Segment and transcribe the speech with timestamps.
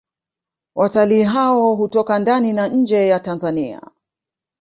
[0.75, 3.81] Wataii hao hutoka ndani na nje ya Tanzania